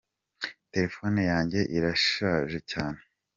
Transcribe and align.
Telefone 0.71 1.21
yanjye 1.31 1.59
irashaje 1.77 2.59
cyane. 2.71 2.99